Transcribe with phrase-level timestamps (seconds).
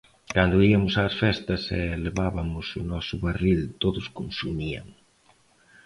[0.35, 4.87] Cando iamos ás festas e levabamos o noso barril todos consumían.